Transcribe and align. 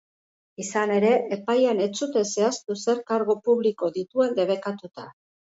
Izan 0.61 0.93
ere, 0.95 1.11
epaian 1.37 1.81
ez 1.87 1.89
zuten 2.05 2.25
zehaztu 2.31 2.79
zer 2.85 3.03
kargu 3.13 3.37
publiko 3.51 3.93
dituen 4.01 4.35
debekatuta. 4.43 5.09